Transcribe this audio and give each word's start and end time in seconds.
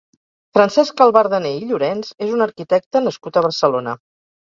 Francesc 0.57 1.03
Albardaner 1.05 1.53
i 1.59 1.69
Llorens 1.73 2.11
és 2.29 2.35
un 2.41 2.49
arquitecte 2.49 3.07
nascut 3.09 3.39
a 3.43 3.49
Barcelona. 3.51 4.01